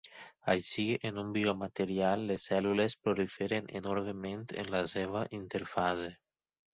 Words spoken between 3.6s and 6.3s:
enormement en la seva interfase.